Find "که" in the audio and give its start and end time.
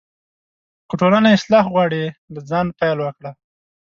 0.89-0.93